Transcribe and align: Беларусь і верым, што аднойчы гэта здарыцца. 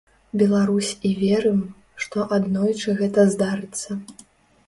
Беларусь 0.41 0.93
і 1.09 1.09
верым, 1.23 1.59
што 2.05 2.25
аднойчы 2.37 2.95
гэта 3.01 3.27
здарыцца. 3.35 3.99